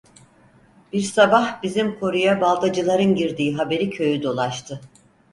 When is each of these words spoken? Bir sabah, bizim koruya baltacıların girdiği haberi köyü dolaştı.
Bir 0.93 1.01
sabah, 1.01 1.63
bizim 1.63 1.99
koruya 1.99 2.41
baltacıların 2.41 3.15
girdiği 3.15 3.55
haberi 3.57 3.89
köyü 3.89 4.23
dolaştı. 4.23 4.81